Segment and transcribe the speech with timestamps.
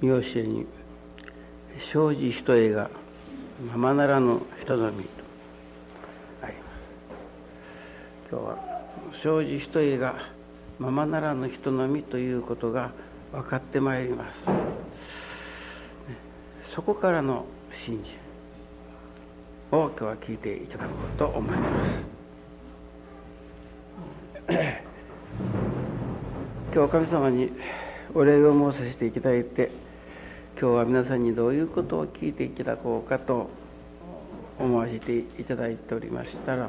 [0.00, 0.66] 見教えに
[1.92, 2.90] 「生じ人へが
[3.72, 5.10] ままならぬ人のみ」と
[6.42, 8.58] あります今日は
[9.22, 10.14] 「生じ人へが
[10.78, 12.92] ままならぬ人のみ」ということが
[13.32, 14.46] 分かってまいります、
[16.74, 17.44] そこからの
[17.84, 18.04] 信
[19.72, 21.68] 心を今日は聞いていただこうと思いま
[24.48, 24.85] す。
[26.76, 27.50] 今日神様に
[28.14, 29.70] お礼を申させていただいて
[30.60, 33.48] 今日は皆さんにどういうことを聞いていただこうかと
[34.58, 36.68] 思わせていただいておりましたら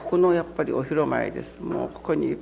[0.00, 1.60] ここのやっぱりお広前です。
[1.60, 2.38] もうここにいっ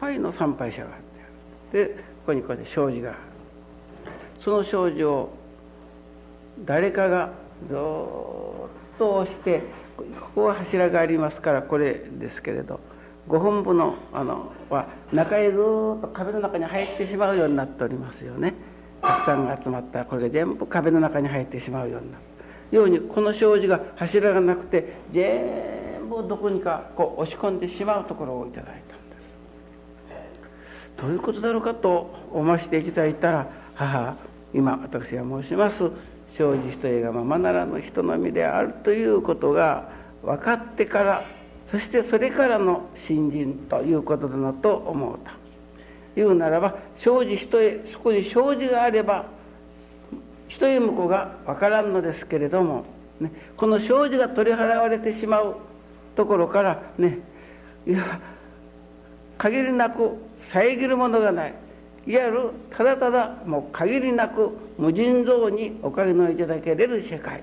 [0.00, 3.14] ぱいの参拝者があってでここにこうやって障子が
[4.42, 5.30] その障子を
[6.64, 7.34] 誰かが
[7.68, 9.62] ずっと押して
[9.98, 12.80] ここは柱がありますからこれですけれど
[13.28, 15.60] ご本部のあのは中へずっ
[16.00, 18.54] と壁の中に入ってしまうようになっておりますよね。
[19.02, 28.82] たくさんが集まったらこれが全部壁の中に入ってしまうようになるようにこの障子が柱がなくて全部どこにかこう押し込んでしまうところをいただいたんで
[30.96, 31.02] す。
[31.02, 34.16] どういうことだろうかと思わせていただいたら母
[34.52, 35.90] 今私が申します。
[36.36, 39.90] 生じ人へがままならぬ人のみであるということが
[40.22, 41.24] 分かってから
[41.70, 45.30] そしてそれからの信心ということだなと思うと
[46.16, 49.26] 言うならば生じ人へそこに生じがあれば
[50.48, 52.84] 人へ向こうが分からんのですけれども、
[53.20, 55.56] ね、この生じが取り払われてしまう
[56.16, 57.20] ところからね
[57.86, 58.20] いや
[59.38, 60.16] 限りなく
[60.52, 61.54] 遮るものがない。
[62.06, 67.42] いわゆるただただもう限りなく無尽蔵におかげのいただけれる世界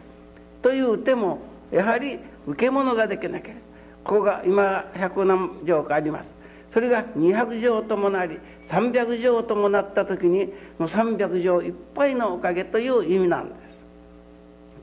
[0.61, 1.39] というても
[1.72, 3.67] やはり受け物ができなければ
[4.08, 6.30] ここが今百何条かあります。
[6.73, 8.39] それが200条ともなり
[8.70, 10.45] 300条ともなった時に
[10.80, 13.58] もう300条いっぱいのおかげという意味なんです。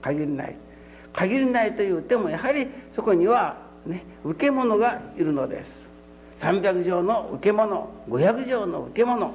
[0.03, 0.57] 限りない。
[1.15, 3.57] 限りないというてもやはりそこには
[3.87, 5.69] ね受け物がいるのです。
[6.43, 9.33] 300条の受け物500条の受け物。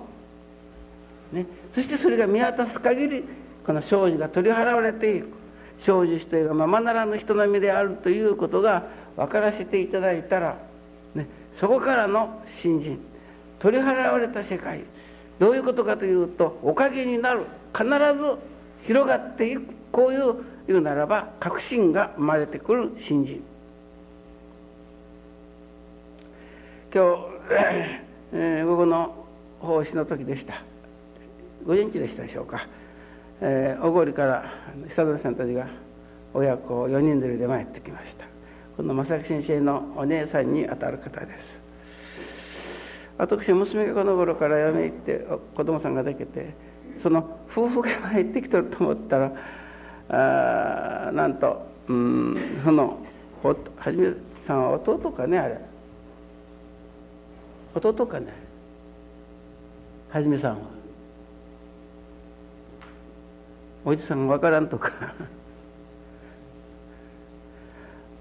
[1.31, 3.23] ね、そしてそれが見渡す限り
[3.65, 5.39] この生じが取り払われていく。
[5.79, 8.83] 生じ人がままならぬ人並みであるということが
[9.19, 10.57] 分からせていただいたら、
[11.13, 11.27] ね、
[11.59, 12.99] そこからの信心
[13.59, 14.79] 取り払われた世界
[15.39, 17.43] どういうことかというとおかげになる
[17.73, 17.91] 必ず
[18.87, 20.35] 広がっていくこういう
[20.67, 23.43] 言うならば確信が生まれてくる信心
[26.93, 27.21] 今日、
[28.31, 29.25] えー、午後の
[29.59, 30.63] 奉仕の時でした。
[31.65, 32.67] ご元気でしたでしょうか、
[33.41, 34.53] えー、小郡から
[34.87, 35.67] 久田さんたちが
[36.33, 38.28] 親子4人連れで参ってきました。
[38.79, 41.59] この正木先生のお姉さんにあたる方です。
[43.17, 46.53] 私娘がこの頃から嫁行って子供さんができて
[47.03, 49.33] その夫婦が入ってきとると思ったら
[51.07, 53.05] あなんとうんその
[53.43, 53.53] は
[53.91, 54.13] じめ
[54.47, 55.59] さんは弟かねあれ。
[57.75, 58.27] 弟かね。
[60.09, 60.59] はじめさんは。
[63.83, 64.89] おじさんが分からんとか。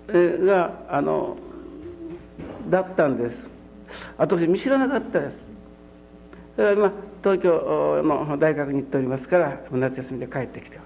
[0.09, 1.37] があの
[2.69, 3.37] だったんです。
[4.17, 5.49] 私見知らなかったです。
[6.57, 6.93] それは今
[7.23, 10.79] 東京の大学に行っておりますから夏休みで帰ってきて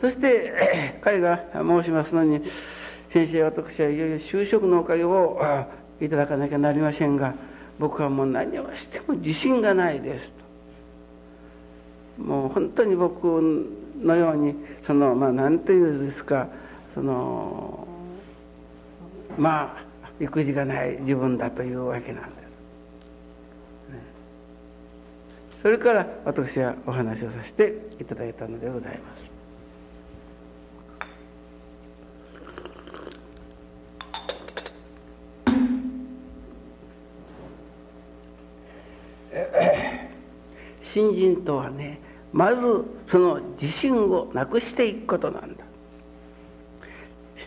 [0.00, 2.42] そして 彼が申しますのに
[3.10, 5.38] 先生私はいよいよ就職のおかげを
[6.00, 7.34] いただかなきゃなりませんが
[7.78, 10.32] 僕はもう何をしても自信がないです
[12.18, 12.22] と。
[12.22, 13.24] もう本当に僕
[14.02, 14.54] のように
[14.86, 16.48] そのまあ何というんですか
[16.96, 17.86] その
[19.36, 19.84] まあ
[20.18, 22.46] 育児がない自分だというわけなんです。
[25.60, 29.26] それから私はお話をさせていただいたのでございます。
[40.94, 42.00] 新人とはね
[42.32, 42.62] まず
[43.10, 45.65] その自信をなくしていくことなんだ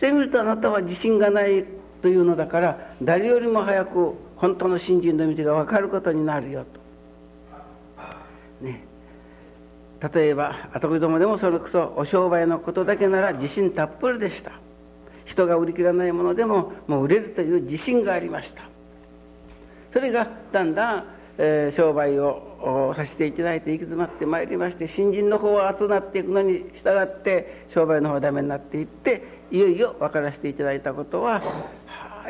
[0.00, 1.62] てみるとあなたは自信がない
[2.00, 6.80] というのだから誰よりも早く本当の信心の道が分かることになるよと。
[8.64, 8.82] ね。
[10.14, 14.52] 例えば後子供でもそれこそお商売のことだけなら自信たっぷりでした。
[15.26, 18.62] 人が売り切らないものでももう売れるという自信がありました。
[19.92, 21.04] それがだんだん、
[21.36, 31.42] えー、商売をさせていただいて行き詰まってまいりまして新人の方は集まっていくのに従って商売の方はダメになっていっていよいよ分からせていただいたことは、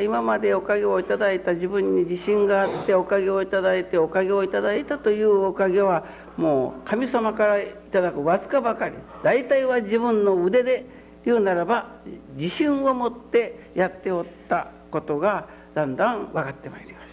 [0.01, 6.05] 今までおかげをいただいた自分に自信があっておかげをいただいておかげをいただいたというおかげは
[6.37, 8.95] もう神様からいただくわずかばかり。
[9.23, 10.87] 大体は自分の腕で
[11.25, 11.89] 言うならば
[12.37, 17.07] 自信を持ってやっておったことがだんだん分かってまいりまし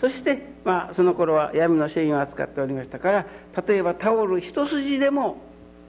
[0.00, 3.26] そして、まあ、その頃は闇の繊維を扱っておりましたから
[3.66, 5.38] 例えばタオル一筋でも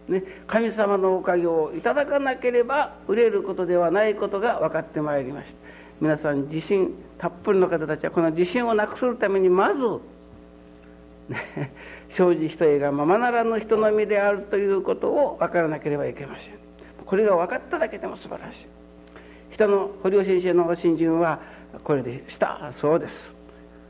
[0.07, 5.57] ね、神様のおかげをいただかなければ売れることではないことが分かってまいりました。
[6.00, 9.80] 皆さん自信たっぷりの方たちはこの自信をなくするためにまず、
[11.27, 11.71] ね、
[12.09, 16.54] 生じ一重がままならぬ人の身であるということを分からなければいけません。
[17.06, 18.59] これが分かっただけでも素晴らしい。
[19.51, 21.39] 人の堀尾先生のご信心は
[21.83, 22.71] これでした。
[22.74, 23.15] そうです。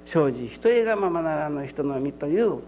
[0.08, 2.62] 生じ一重がままならぬ人の身という、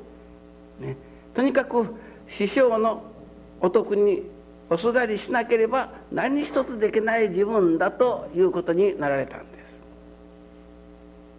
[0.81, 0.97] ね、
[1.33, 1.95] とにかく
[2.29, 3.08] 師匠の
[3.61, 4.23] お得に
[4.69, 9.39] おすがりしなければ何一つできない自分だということになられたん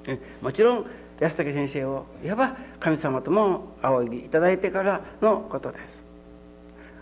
[0.04, 0.20] です。
[0.42, 0.86] もちろん
[1.20, 5.82] 安武先生をいわば神様とも仰ぎいただいてからのことです。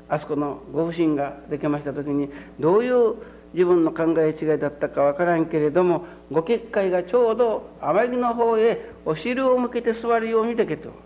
[0.09, 3.15] あそこのご不審ができました時にどういう
[3.55, 10.97] 自分の考え違いだったかわからんけれどもご結界がちょうど天城の方へお尻を向けて座るようにできておる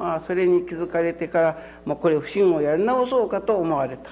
[0.00, 4.08] まあ、それに気づかれてからもうこれ不審をやり直そうかと思われた。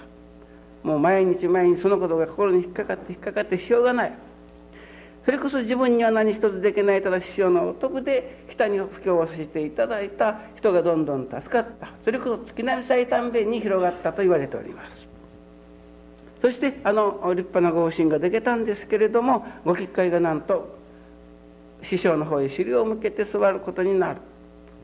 [0.83, 4.13] もう毎日毎日そのことが心に引っかかって引っかかってしようがない。
[5.25, 10.41] それこそ自分には何一つできないただ師匠のお得で下に布教をさせていただいた。
[10.59, 11.89] 人がどんどん助かった。
[12.05, 15.07] それこそ月並最短弁に広がったと言われております。
[16.43, 20.79] そしてあの立派なご方針ができたんですけれどもご結界がなんと
[21.83, 24.21] 師匠の方へ尻を向けて座ることになる。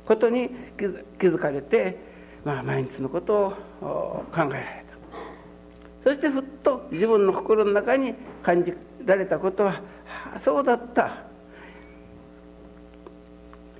[0.06, 0.84] ことに気
[1.28, 1.98] づかれて、
[2.44, 4.94] まあ、毎日のことを考えられた。
[6.04, 8.74] そしてふっと自分の心の中に感じ
[9.06, 9.80] られたことは、は
[10.36, 11.24] あ、そうだった。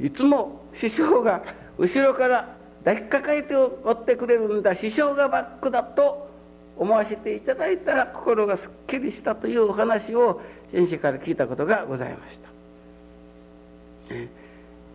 [0.01, 1.43] いつも師匠が
[1.79, 4.75] 後ろから抱きかかえておってくれるんだ。
[4.75, 6.29] 師匠がバックだと
[6.77, 10.41] 思わせていただいたら心がすっきりしたというお話を
[10.73, 12.44] 先生から聞いたことがございました。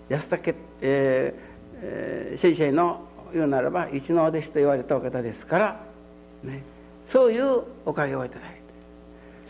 [0.09, 1.49] 安武、えー
[1.81, 5.79] えー、先生の言うならば一の弟子と言われたお方ですから、
[6.43, 6.63] ね、
[7.11, 8.59] そういうおかげをいただいて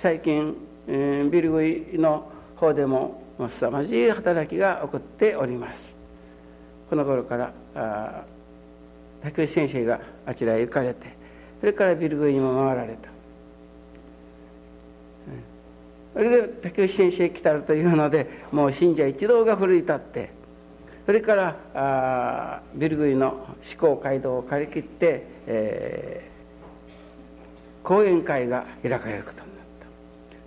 [0.01, 0.55] 最近、
[0.87, 5.79] えー、ビルグイの方でも凄まじい働きが起こっております。
[6.89, 8.23] この頃からあ
[9.23, 11.05] 竹内先生があちらへ行かれて
[11.59, 13.09] それからビルグイにも回られた。
[16.13, 20.31] それで竹内先生来たるというのでもう信者一同が奮い立って
[21.09, 29.47] それからあビルグイの思考街道を借り切って、えー、講演会が開かれることになっ
[29.79, 29.87] た。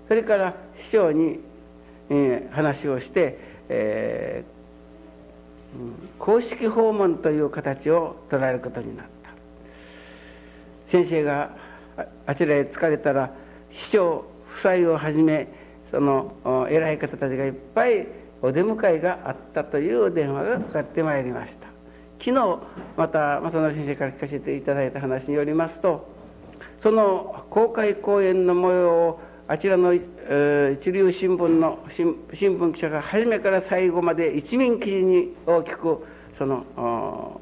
[0.06, 0.54] それから
[0.84, 1.40] 師匠に、
[2.10, 5.80] えー、話をして、えー、
[6.20, 9.30] 公式訪問という形を取られることになった。
[10.92, 11.56] 先生が
[12.24, 13.32] あちらへ疲れたら
[13.74, 14.24] 師匠
[14.60, 15.48] 夫妻をはじめ
[15.90, 21.72] その偉い方たちがいっぱいお出迎えがあったという電話がかかってまいりました。
[22.18, 22.58] 昨日
[22.96, 26.08] また正則先生から聞かせていただいた話によりますと
[26.80, 36.06] その公開講演の模様をあちらの、えー、一流新聞の新聞記者が初めから最後まで一面記事に大きく
[36.38, 37.40] その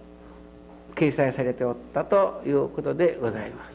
[0.95, 3.71] 掲載されておったということでございます。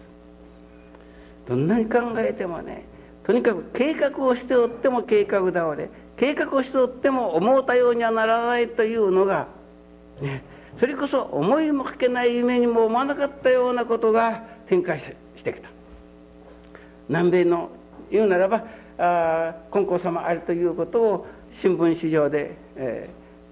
[1.47, 2.83] どんなに考えてもね
[3.23, 9.47] とにかく計画をしておっても計画倒れ計画をしておっても思うたようにはならないというのが、
[10.21, 10.43] ね、
[10.79, 15.69] それこそ思いもかけない夢にも思わなかったようなことが展開してきた
[17.09, 17.69] 南米の
[18.11, 18.65] 言うならば
[18.97, 21.27] あ金光様ありということを
[21.61, 23.09] 新聞紙上で、え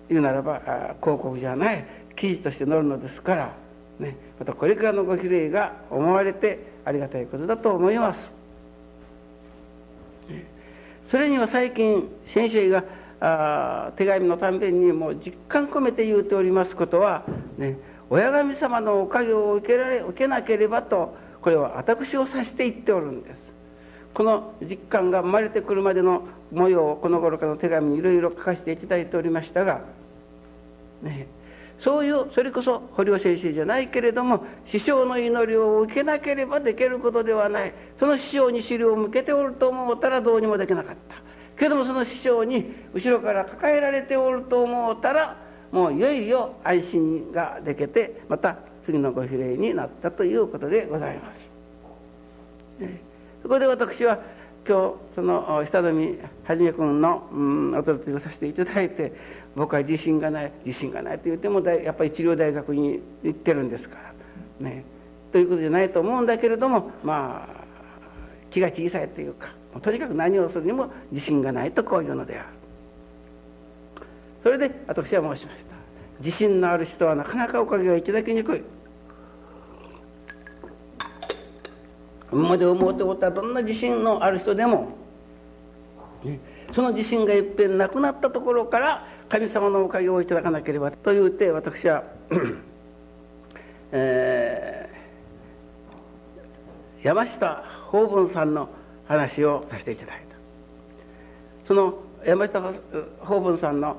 [0.10, 0.60] ー、言うならば
[1.02, 3.54] 広告じゃない記事として載るのですから、
[4.00, 8.43] ね、またこれからのご比例が思われてありがたいことだと思います。
[11.14, 12.84] それには最近先生が
[13.22, 17.22] あ手紙のたんびにもう実感込めて言うておりますことは、
[17.60, 17.78] ね、
[18.10, 23.38] 親神様のおかげを受けられ受けなければとこれは私を指して言っておるんです。
[24.16, 29.82] この実感が生まれてくるまでの模様をこの頃からの手紙にいろいろ書かせていただいておりましたが、
[31.04, 31.28] ね、
[31.84, 37.74] そういうそれこそ堀尾先生じゃないけれども師匠の祈りを受けなければできることではない。
[38.00, 41.16] その師匠に尻を向けておると思うたらどうにもできなかった。
[41.60, 45.36] けどもその師匠に後ろから抱えられておると思うたら
[45.72, 52.86] もういよいよ安心ができてまた次のご比例になったということでございます。
[53.42, 54.20] そこで私は
[54.66, 59.12] 今日その久富はじめ君の、うん、お取り次ぎをさせていただいて
[59.56, 63.98] 僕は自信がない自信がないと言ってもやっぱり一流大学に行ってるんですか
[64.60, 64.70] ら。
[64.70, 64.84] ね。
[65.32, 67.64] ということじゃないと思うんだけれどもまあ
[68.52, 69.50] 気が小さいというか
[69.82, 72.48] とにかく何をするにも自信がないとこういうのである。
[74.44, 75.74] それで私は申しました。
[76.20, 78.62] 自信のある人はなかなかおかげがいただきにくい。
[82.32, 84.98] 今まで思うておったどんな自信のある人でも、
[86.74, 92.04] その自信がいっぺんなくなったところから神様のおかげをいただかなければと言うて私は、
[93.92, 98.70] えー、山下法文さんの
[99.08, 100.36] 話をさせていただいた。
[101.68, 102.62] その山下
[103.22, 103.98] 法文さんの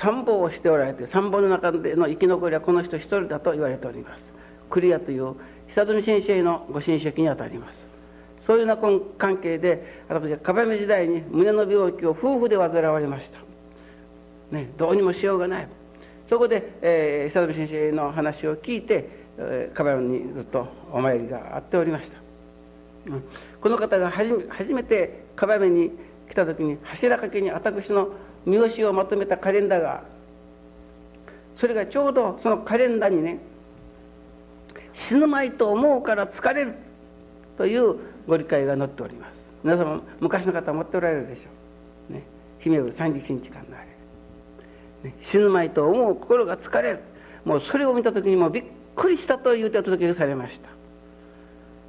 [0.00, 4.22] 参謀をしておられて参謀の中での生き残りはこの人一人だと言われております。
[4.70, 5.34] 栗屋という
[5.74, 7.78] 久富先生のご親戚にあたります。
[8.46, 13.47] そういうような関係で私は壁目時代に胸の病気を夫婦で患われました。
[14.50, 15.68] ねどうにもしようがない。
[16.28, 22.08] そこで、えー、久富先生の話を聞いて、えー、壁にずっとお参りがあっておりまし
[23.06, 23.24] た、うん、
[23.62, 25.90] この方が初めて壁目に
[26.30, 28.10] 来た時に柱掛けに私の
[28.44, 30.04] 三好をまとめたカレンダーが
[31.58, 33.38] それがちょうどそのカレンダーにね
[35.08, 36.74] 死ぬまいと思うから疲れる
[37.56, 39.32] というご理解が載っております。
[39.64, 41.42] 皆様昔の方持っておられるでしょ
[42.10, 42.22] う、ね、
[42.60, 43.87] 姫る30日間のあれ、
[45.20, 47.00] 死ぬまいと思う心が疲れる。
[47.44, 48.64] もうそれを見た時にもびっ
[48.94, 50.68] くりしたというてお届けされました。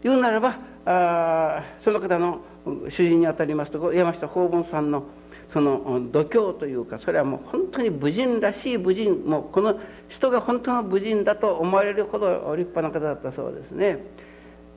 [0.04, 2.42] 言うならばあその方の
[2.90, 5.04] 主人にあたりますと山下法文さんの
[5.52, 13.98] その度胸というかそれはもう本当に武人らしい武人もうこの人が本当の武人だと思われるほど立派な方だったそうですね。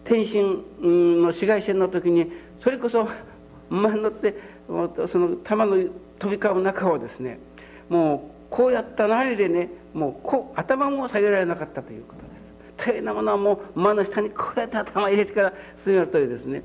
[0.05, 3.09] 天津の紫外線の時にそれこそ
[3.71, 4.35] 馬に乗って
[4.67, 5.77] その玉の
[6.19, 7.39] 飛び交う中をですね
[7.93, 12.89] もうこうやったなりでねもうこう頭も下げられなかったということです。
[12.89, 15.53] 大変なものはもう馬の下にこうやって頭入れてから
[15.85, 16.63] 進めるというですね。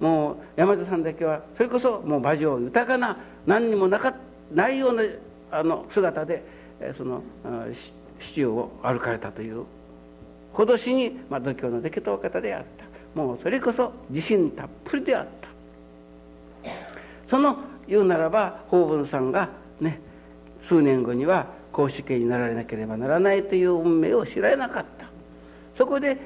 [0.00, 4.14] もう山田さんだけはそれこそもう馬上豊かな何にもなか
[4.50, 5.02] ないような
[5.50, 6.42] あの姿で
[6.96, 7.22] その
[8.18, 9.64] 市中を歩かれたという
[10.54, 12.64] ほどしに、まあ、度胸のできたお方であっ
[13.14, 13.20] た。
[13.20, 15.26] もうそれこそ自信たっぷりであっ
[16.64, 16.70] た。
[17.28, 20.00] その言うならば法文さんがね
[20.64, 25.06] 数年後には公主刑になられなければならないという運命を知られなかった。
[25.76, 26.18] そこで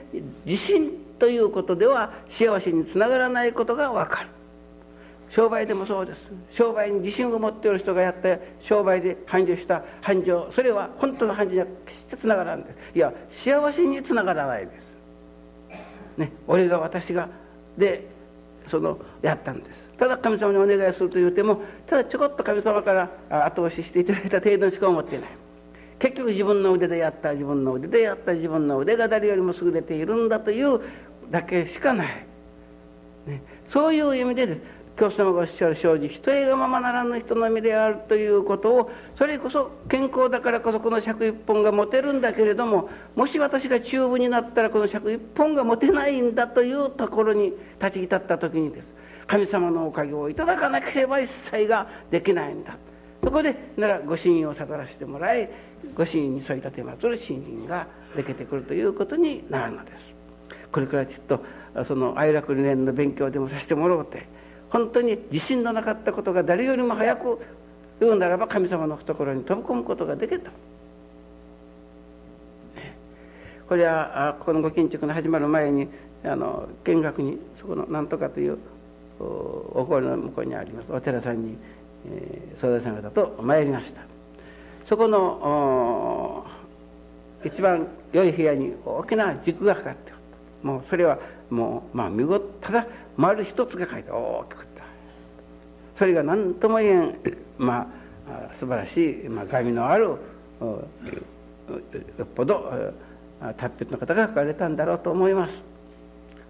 [0.44, 4.28] 自信ということでは幸せにつながらないことが分かる。
[5.30, 6.18] 商売でもそうです。
[6.56, 12.62] 商売に自信を持っている人がやった商売で繁盛した繁盛それは本当の繁盛には決してつながらん。
[12.62, 13.12] ですいや
[13.44, 14.86] 幸せにつながらないです。
[16.18, 17.28] ね俺が私が
[17.76, 18.06] で
[18.68, 19.85] そのやったんです。
[19.98, 23.10] ただ神様にお願いすると言うてもただちょこっと神様から
[23.46, 25.30] 後押ししていただいた程度にしか思っていない。
[25.98, 30.80] 結局自分の腕でやった自分の腕でやった自分の腕が誰よりも優れているんだという
[31.30, 32.26] だけしかない、
[33.26, 34.76] ね、そういう意味でです。
[34.96, 48.95] 教師様がおっしゃる生じ人へがままならぬ人の身であるということをそれこそ健康だからこそこの尺一本が持てるんだけれどももし私が中部になったらこの尺一本が持てないんだというところに立ち至った時にです。
[49.26, 52.76] 神様のおかげをいただかなければ一切ができないんだ。
[53.22, 55.50] そこでならご神を悟らせてもらい
[55.96, 59.96] ご神に添い立てまつる信心ができてくるということになるのです。
[60.70, 64.26] これからちょっとその愛楽理念の勉強でもさせてもらおうて
[64.70, 67.40] 本当に自信のなかったことが誰よりも早く
[67.98, 70.50] 言うならば神様の懐に飛び込むことができた。
[73.68, 75.88] これはこのご建築の始まる前に
[76.24, 78.58] あの見学にそこの何とかという
[79.18, 80.92] お堀の向こうにあります。
[80.92, 81.56] お寺さんに、
[82.08, 84.02] えー、相談さん方と参りました。
[84.88, 86.46] そこの
[87.44, 90.12] 一番良い部屋に大きな軸がかかって
[90.62, 91.18] もうそれは
[91.50, 92.86] もうまあ見事ただ。
[93.16, 94.82] 丸一つが書いて大きくった
[95.98, 97.16] それが何とも言えん
[97.56, 97.90] ま
[98.28, 100.18] あ素晴らしい、まあ、紙のあるよ
[102.22, 102.92] っぽど
[103.56, 105.52] 達筆の方が書かれたんだろうと思います。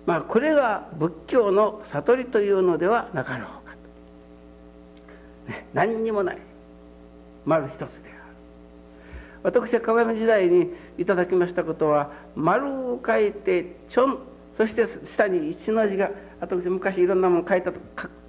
[0.06, 3.74] まあこれが仏教の悟りというのではなかろうか
[5.46, 6.38] と、ね、何にもない。
[7.44, 7.90] 丸一つである。
[9.42, 14.18] 私は川山時代にいただきましたことは丸を書いてちょん
[14.56, 16.10] そして下に一の字が
[16.40, 17.78] 私昔いろんなもの書いたと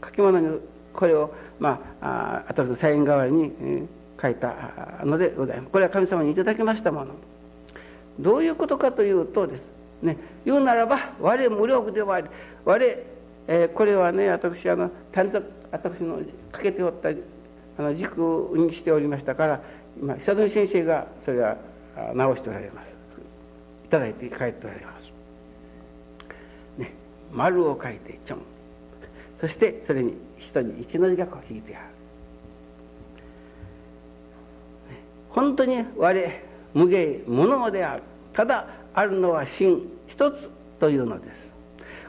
[0.03, 0.59] 書き物に
[0.93, 3.87] これをまあ後のサイン代わりにえ、
[4.21, 4.53] 書いた
[5.03, 5.69] のでございます。
[5.71, 7.15] これは神様にいただきましたもの。
[8.19, 12.27] どういうことかというとですね言うならば我無力ではあり
[12.65, 12.97] 我
[13.47, 14.91] えー、これはね私あの
[15.71, 16.19] 私の
[16.51, 18.19] かけておったあの軸
[18.55, 19.61] にしておりましたから
[19.99, 21.57] 今久富先生がそれは
[22.13, 22.87] 直しておられます。
[23.85, 25.03] いただいて帰っておられます。
[26.77, 26.93] ね
[27.31, 28.41] 丸を書いてちょん。
[29.39, 31.91] そしてそれに人に一の字がこう引いてある、ね、
[35.29, 36.41] 本当に我
[36.73, 38.03] 無芸無能である。
[38.33, 40.49] ただあるのは心一つ
[40.79, 41.29] というのです。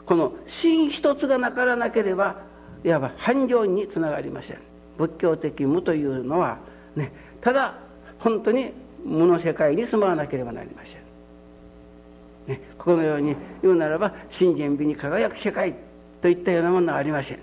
[0.07, 2.41] この心一つがなからなければ
[2.83, 4.57] いわば繁盛につながりません。
[4.97, 6.57] 仏教的無というのは
[6.95, 7.75] ねただ
[8.17, 8.73] 本当に
[9.05, 15.75] 無の世界に住まわなければなりません、ね、このように言うならば真剣美に輝く世界
[16.23, 17.37] といったようなものはありません、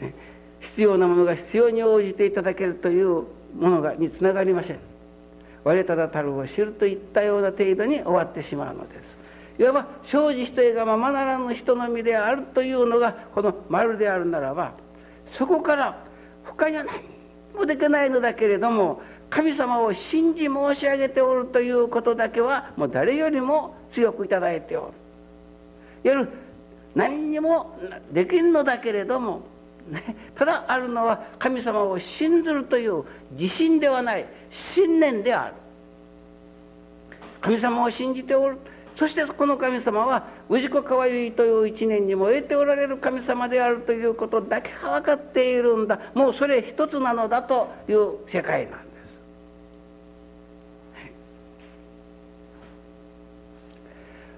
[0.00, 0.14] ね、
[0.60, 3.24] 必要なものが必要に応じていただけるという
[3.58, 4.93] ものがにつながりません。
[5.64, 9.14] 我ただたるを知るといったような程度に終わってしまうのです
[9.58, 14.72] いわば生じ一重がままならぬ人の身であるというのがこの丸であるならば
[15.38, 16.04] そこから
[16.44, 17.02] 他には何
[17.54, 24.92] もできないのだけれども神様を信じ申し上げておるということだけはもう誰よりも強くいただいておる。
[26.04, 26.28] いわゆる
[26.94, 27.76] 何にも
[28.12, 29.42] できんのだけれども、
[29.88, 34.26] ね、ただあるのは神様を信ずるという自信ではない
[34.74, 35.54] 信念である。
[37.40, 38.56] 神様を信じておる。
[38.96, 48.84] そしてこの神様は氏子かわいいという一年に燃えておられる神様であるということだけが分かっているんだもうそれ一つなのだという世界なんです。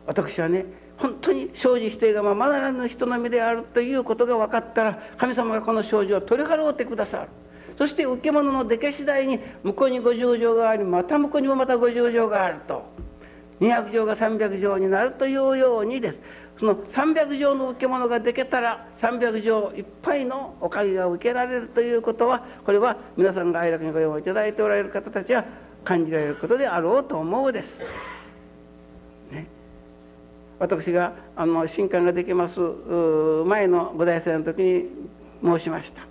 [0.07, 0.65] 私はね
[0.99, 7.29] 本当に生じ否定がままならぬ人の身であるということが分かったら神様がこの生じを取り払うてくださる。
[7.77, 12.85] そして受け物の出家次第に向こうに五十条がありまた向こうにもまた五十条があると。
[13.61, 16.19] 200条が300条になるというようにです。
[16.59, 25.45] その300条の受け物ができたら300条いっぱいのおかげが受けられるということはこれは皆さんが愛楽にご用をいただいておられる方たちは
[25.85, 27.69] 感じられることであろうと思うです。
[30.59, 32.61] 私があの新刊ができます
[33.47, 34.85] 前の五代生の時に
[35.43, 36.03] 申しました。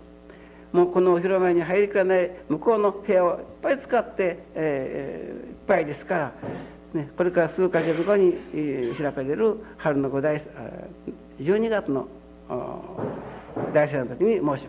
[0.72, 6.34] もうこのお広間に入りかない向こうの部屋をいっぱい使って、えー、いっぱいですから
[6.94, 8.34] ね、これから数か月後に
[8.98, 10.42] 開かれる春の五大
[11.42, 12.08] 12月の
[13.74, 14.68] 大祭の時に申しました。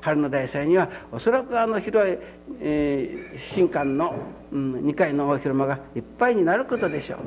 [0.00, 2.16] 春の大祭にはおそらくあの広い、
[2.60, 4.14] えー、新館の、
[4.52, 7.18] うん、2階の大広間がいっぱいになることでしょう。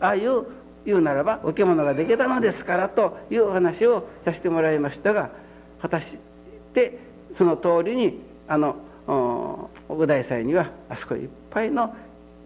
[0.00, 0.46] ああいう
[0.84, 5.30] 言うならばお着物ができたのですからというお話をさせてもらいましたが
[5.80, 6.12] 果たし
[6.74, 6.98] て
[7.36, 8.76] その通りにあの
[9.88, 11.94] 五大祭にはあそこいっぱいの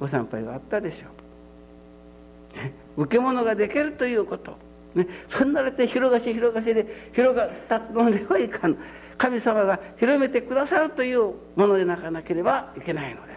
[0.01, 1.07] ご参拝があったでしょ
[2.97, 3.03] う。
[3.03, 4.57] 受け物ができるということ、
[4.95, 8.77] ね、そんなれて広がし広がしで広がったのではいかん。
[9.19, 13.36] 神様が広めてくださるというものでなかなければいけないのです。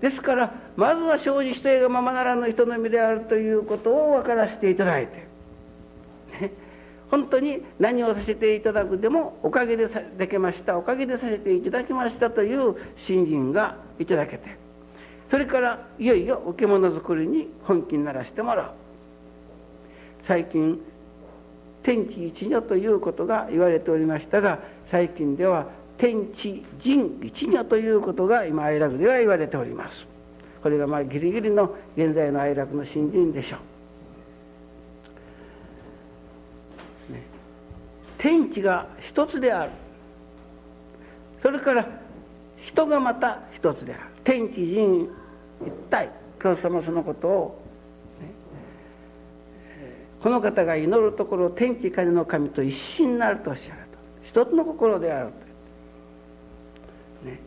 [0.00, 5.26] ですからまずは生じ否定がままならぬ人の身であるということを分からせていただいて、
[6.40, 6.52] ね、
[7.10, 14.56] 本当に何をさせていただくでもおかげでできましたおかげでさせていただきましたという信心がいただけて
[15.30, 18.70] それからいよいよ置物作りに本気にならしてもらう。
[20.26, 20.80] 最近
[21.84, 24.58] 天地一如ということが言われておりましたが
[24.90, 25.66] 最近では
[25.98, 30.04] 天地人一如ということが今愛楽では言われております。
[30.62, 33.56] これがまあギリギリの現在の愛楽の新人でしょ
[37.10, 37.22] う、ね、
[38.18, 39.70] 天地が一つである。
[41.42, 41.86] それから
[42.64, 44.02] 人がまた一つである。
[44.24, 45.08] 天地人
[45.64, 46.10] 一体。
[46.38, 47.62] 教祖もそのことを、
[48.20, 48.30] ね、
[50.22, 55.45] この方が祈るところ天地風の神と一心になるとおっしゃると一つの心であると、
[57.22, 57.38] ね、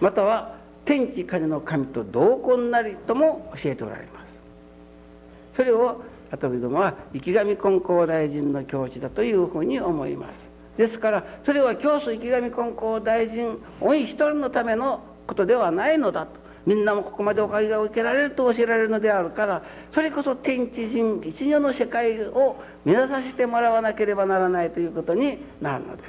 [0.00, 5.56] または天地風の神と同根なりとも教えておられます。
[5.56, 10.32] それを跡部どもは池上金光大臣の境地だというふうに思います。
[10.76, 16.49] ですからそれは教祖池上金光大臣御一人のためのことではないのだと。
[16.66, 19.62] みんなもここまでおかげが受けられると教えられるのであるから
[19.94, 26.06] それこそ天地人一如の世界を目指させてもらわなければならないということになるのです。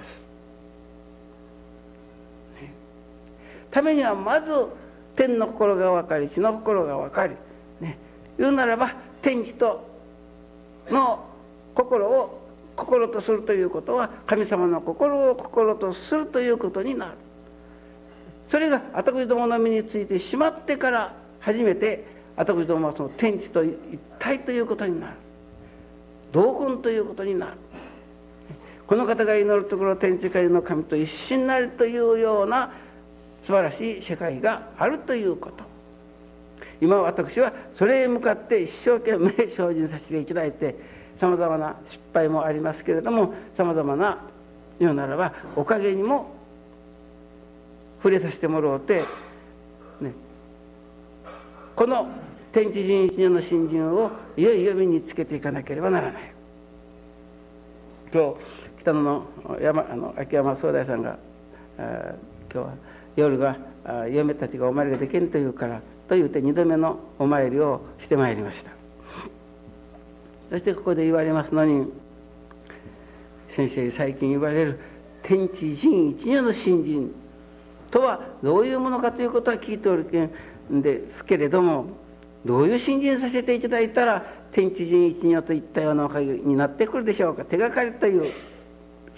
[2.62, 2.74] ね、
[3.72, 4.52] ためにはまず
[5.16, 7.36] 天の心が分かり地の心が分かり、
[7.80, 7.98] ね、
[8.38, 9.88] 言うならば天地と
[10.90, 11.26] の
[11.76, 12.42] 心を
[12.76, 17.12] 心とするということは神様の心を心とするということになる。
[18.52, 22.04] それが私どもの身についてしまってから初めて
[22.36, 23.78] 私どもはその天地と一
[24.20, 25.14] 体ということになる。
[26.34, 27.54] 同根ということになる。
[28.88, 32.72] この方が祈るところ天地界の神と一心なりというような
[33.46, 35.64] 素晴らしい世界があるということ。
[36.82, 40.76] 今私はそれへ向かって一生懸命精進させていただいて
[41.20, 44.18] さまざまな失敗もありますけれどもさまざまな
[44.80, 46.41] 言うならばおかげにも
[48.02, 49.06] 触れさせてもらうて、
[50.02, 50.12] ね、
[51.76, 52.08] この
[52.52, 56.34] 天地人一年の新人をいよいよ身につけていかなければならない。
[58.14, 58.36] 今日
[58.82, 59.26] 北野の
[59.62, 61.18] 山あの秋山総大さんが
[61.78, 62.18] 今
[62.52, 62.74] 日は
[63.16, 63.58] 夜が
[64.12, 68.72] 嫁たちがお参りができんというからと言うて2度目のお参りをしてまいりました。
[70.50, 71.88] そしてここで言われますのに
[73.56, 74.80] 先生最近言われる
[75.24, 77.14] 天地人一如の新人
[77.92, 80.30] とはどういうものかということは聞いておるけ
[80.74, 81.86] んですけれども
[82.46, 88.34] どういう新人させていただいたら天地人一如といったようなおかげになってくるでしょうか手がかりという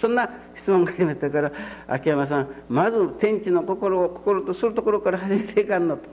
[0.01, 1.51] そんな質問が始めたから
[1.87, 6.03] 秋山さんまず天地の心を心とするところから始めていかんのと。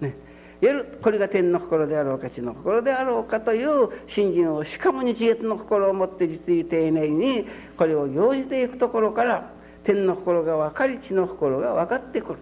[0.00, 0.14] ね、
[0.60, 9.50] るこれが天の心であろうか地の心であろうかという信心をしかも日月の心を持って実に丁寧にこれを行じていくところから
[9.86, 12.38] 天の心が分かり地の心が分かってくる。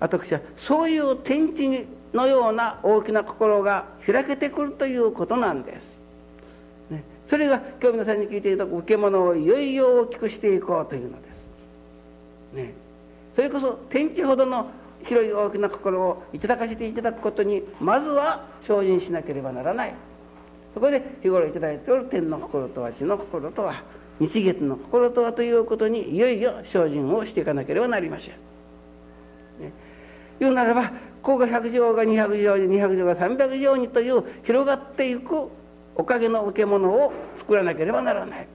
[0.00, 5.82] 私はそういう天地のような大きな心が開けてくるということなんです、
[6.90, 11.28] ね、それが今日皆さんに聞いていただく受け物をいよいよ大きくしていこうというので
[12.52, 12.74] す、ね、
[13.34, 14.70] それこそ天地ほどの
[15.04, 19.94] 広い大きな心をいただかせていただくことにまずは精進しなければならない。
[20.74, 23.82] そこで日頃いただいておる天の心とは地の心とは
[24.20, 28.30] 日月の心とはということにいよいよ精進をしていかなければなりません。
[29.60, 29.72] ね、
[30.40, 30.90] 言うならば
[31.22, 35.48] ここが100条が200条に200条が300条にという広がっていく
[35.94, 38.48] おかげの受け物を作らなければならない。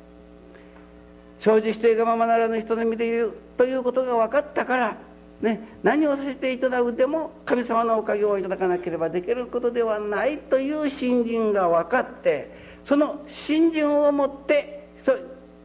[1.41, 4.97] 生じしていがままならぬ人の見ているということが分かったから
[5.43, 12.49] ね、何をさせていただくでも神様のおかげをいただかなければできることではないという信心が分かって
[12.87, 14.87] その信心をもって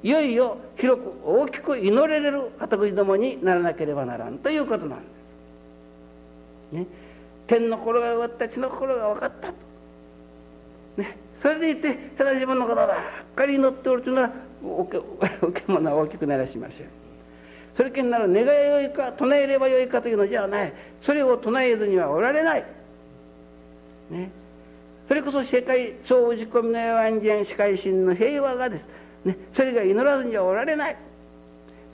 [0.03, 5.05] いよいよ広く大きく祈れれる片栗どもにならなければならんということなんで
[6.73, 6.75] す。
[6.77, 6.87] ね、
[7.47, 9.55] 天の心が終わった地の心が分かったと。
[10.99, 12.89] ね、それでいてただ自分のことばっ
[13.35, 14.33] かり祈っておるというなら
[14.63, 16.99] 受け物は大きくならしません。
[17.79, 22.65] それけんなら願いよいか唱えればよいかというのじゃないそれを唱えずにはおられない、
[24.11, 24.33] ね、
[25.07, 28.89] それこそ世界総打ち込みの安全世界心の平和がです、
[29.29, 30.97] ね、それが祈らずにはおられない。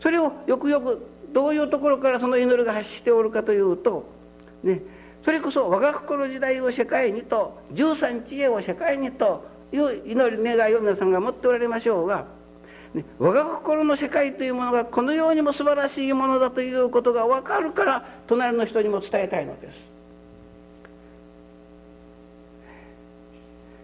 [0.01, 4.09] それをよくよくどういうところからその祈りが発しておるかというと、
[4.62, 4.81] ね、
[5.25, 12.27] それこそ我が心時代を世界にと十三知恵を世界にという祈り願いを皆さんが持っておられましょうが
[12.94, 19.75] ね、我が心の世界というものがこのようにも素晴らしいものだということが分かるから隣の人にも伝えたいのです。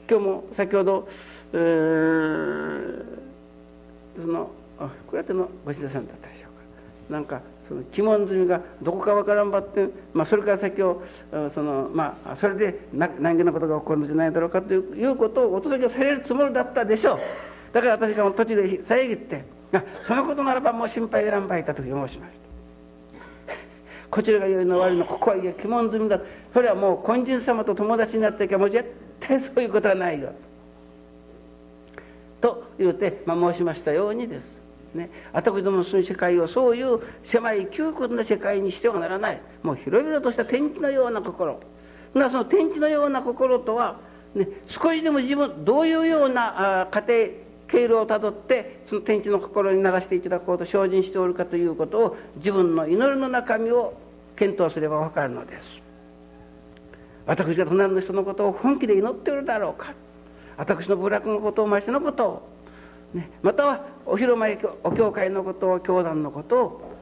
[0.08, 1.08] 今日も先ほど、
[1.52, 3.19] えー、
[4.16, 7.14] そのあ倉手のご神田さんだったでしょうか。
[7.14, 11.02] なんかその鬼門済みがどこか分からんばって、まあ、それから先を
[11.54, 17.18] その、まあ、それで何気なことが起こるんじゃないだろうかということをお届けされるつもりだったでしょう。
[17.72, 19.44] だから私が途中で遮って
[20.08, 22.40] そのことならばもう心配いらんばいた時申しました。
[24.10, 26.20] こちらが言うの悪いのここはいや鬼門済みだ。
[26.52, 30.32] それはもう根人様と友達になっていけばもう絶対そういうことはないよ。
[32.40, 34.60] と言うて、まあ、申しましたようにです。
[34.94, 39.40] ね、私どもの住む世界をそういう狭い窮屈な世界にしてはならない。
[39.62, 41.60] もう広々とした天地のような心。
[42.12, 44.00] その天地のような心とは、
[44.34, 47.28] ね、少しでも自分どういうようなあ家庭
[47.68, 53.94] 経路をたどってその天地の心にならしていただこうと精進しておるかということを自分の祈りの中身を
[54.36, 55.68] 検討すれば分かるのです。
[57.26, 59.92] 私が隣の人のことを本気で祈っておるだろうか。
[60.60, 62.48] 私の部落のことを町のことを、
[63.14, 66.98] ね、またはお広間お教会のことを教団のことを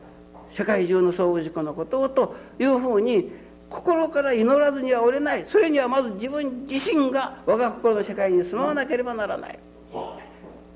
[0.57, 3.33] 世界中の総事故のことをというふうに
[3.68, 5.44] 心から祈らずにはおれない。
[5.51, 9.59] それにはまず自分自身が我が心の世界に住まわなければならない。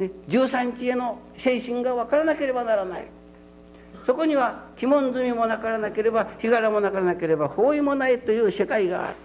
[0.01, 3.07] ね、13日への精神が分からなければならない。
[4.05, 9.17] そこには鬼門済みもなからなければ日柄もなからなければ包囲もないという世界がある、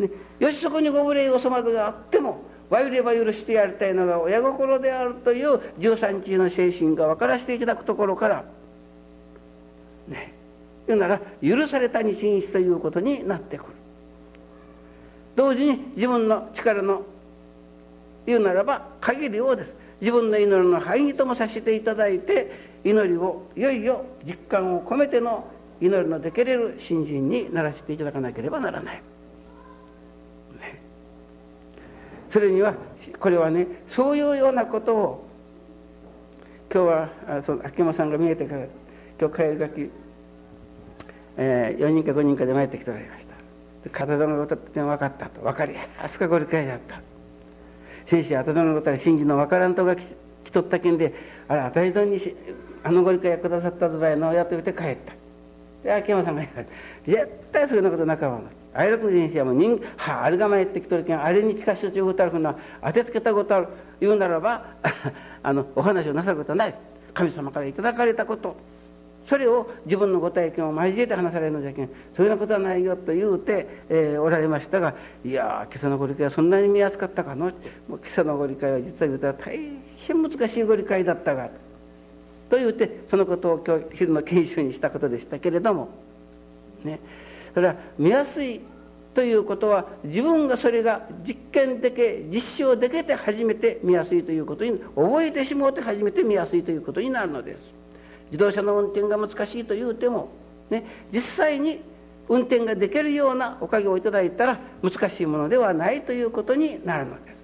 [0.00, 8.44] ね、よしそこにご無礼お粗末があってもわゆれば許してやりたいのが親心であるという13日の精神が分からせていただくところから
[10.08, 10.32] ね
[10.86, 13.68] 言うなら許されたに真摯ということになってくる。
[15.36, 17.02] 同時に自分の力の
[18.26, 19.72] 言うならば限りをです。
[20.00, 25.46] 自分の祈りの範囲ともさせていただいて祈りをいよいよ実感を込めての
[25.80, 29.02] 祈りのできれる新人にならせていただかなければならない、
[30.58, 30.80] ね、
[32.30, 32.74] それには
[33.18, 35.30] これはねそういうようなことを
[36.72, 38.66] 今日はその秋山さんが見えてから
[39.20, 39.90] 今日帰り時、
[41.36, 43.90] えー、4人か5人かで参ってきておられました。
[43.90, 45.40] 片手のことって分かったと。
[45.40, 47.00] 分かりやすくご理解だった。
[48.06, 50.04] 先生頭のことは信じの分からんとが来
[50.52, 51.12] とったけんで
[51.48, 52.20] あれ当たり前に
[52.84, 55.12] あのご理解くださったぞばいのやってみて帰った。
[55.82, 56.70] で秋山さんが言われて
[57.06, 58.40] 絶対そういうことなかわ
[58.74, 63.68] あいらく人生はもう人はあれが参ってきとるけんあれに聞かせてちゅうことあるふうな当てつけたことある
[64.00, 64.66] 言うならば
[65.42, 66.74] あのお話をなさることはない。
[67.12, 68.56] 神様からいただかれたこと。
[69.28, 77.52] それを自分のご体験を交えて話されるのじゃけんそういうようなことはないよと言うて、えー、おられましたがいや今朝のご理解はそんなに見やすかったかのもう
[77.98, 79.56] 今朝のご理解は実は言うたら大
[79.98, 81.48] 変難しいご理解だったが
[82.50, 85.90] と言うてそのことを今日昼の研修にしたことでしたけれども
[86.82, 86.98] ね。
[87.54, 88.60] それは見やすい
[89.14, 97.58] ということは自分がそれが実験でけ実証でけて初めて見やすいということに覚えてしもうて初めて見やすいということになるのです。
[98.26, 100.30] 自動車の運転が難しいと言うても、
[100.70, 101.80] ね、実際に
[102.28, 107.36] 運転ができるようなおかげをいただいたら難しいものではないということになるのです。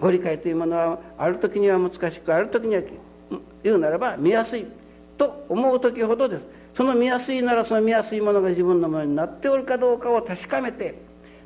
[0.00, 2.82] ご理解というものはある時には難しくある時には
[3.62, 4.66] 言うならば見やすい
[5.18, 6.42] と思う時ほどです
[6.76, 10.94] その見やすいならその見やすいものが自分のものになっておるかどうかを確かめて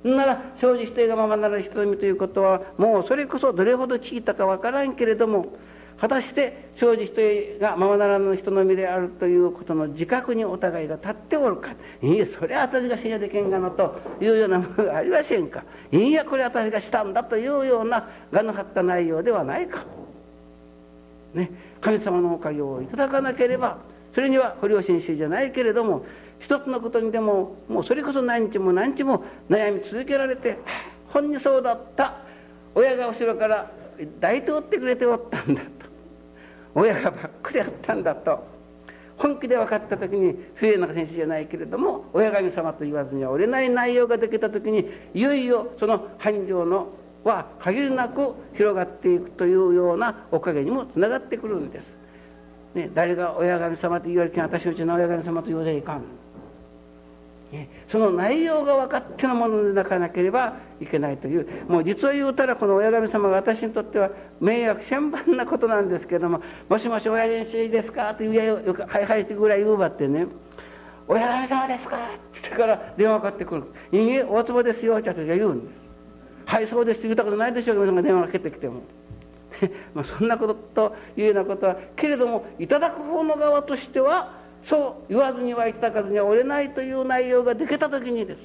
[0.05, 5.57] なら生じ人がままなら人のみということはもうそれこそどれほど聞いたかわからんけれども
[6.01, 11.73] 果たして生じ人がままならぬ人の身であるということの自覚にお互いが立っておるか。
[12.03, 15.65] いいえそれは私が信用できんがのというようなものがありませんか。
[15.91, 19.85] いいやこれは私がしたんだというようながの張った内容ではないか、
[21.35, 23.79] ね、神様のおかげをいただかなければ
[24.15, 26.05] それには不良心衆じゃないけれども
[26.41, 30.59] 一つのことにでももうそれこそ何日も何日も悩み続けられて
[31.09, 32.15] 本にそうだった。
[32.75, 33.71] 親が後ろから
[34.21, 35.69] 抱いておってくれておったんだと。
[36.75, 38.47] 親がばっくりあったんだと。
[39.17, 46.93] 本気で分かった時に末永先生じゃないけれども親神様と言わずには折れない内容ができた時にいよいよその繁盛の
[47.25, 51.98] は限りなく広がっていくというようなおかげにもつながってくるんです。
[52.79, 56.03] ね、誰が親神様と言われて私のうちの親神様と言われいかん。
[57.91, 70.27] その内容が分かってのものでなかなければいけないというもう実を言うたらこの親神様が私にとっては迷惑千万なことなんですけども「もしもし親父にですか?」と言うやよく「はいはい」ってぐらい言うばってね
[71.09, 73.63] 「親神様ですか?」って言ってから電話かかってくる
[73.93, 75.79] 「いいえ大坪ですよ」って私が言うんです
[76.45, 78.83] 「はいそうです」って言ったことないでしょうけど電話かけてきても。
[79.95, 84.33] まあそんなことというようなことはけれどもいただく方の側としては
[84.65, 88.39] そう言わずにはいたかずには折れないという内容ができた時にです。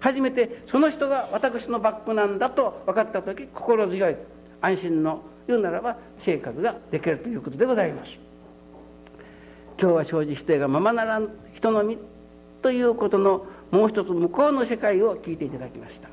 [0.00, 4.16] 初めてその人が私のバックなんだと分かった時心強い
[4.60, 8.10] 安心の言うならば生活ができるということでございます。
[9.80, 11.98] 今日は生じ否定がままならん人の身
[12.62, 16.07] ということのもう一つ向こうの世界を聞いていただきました。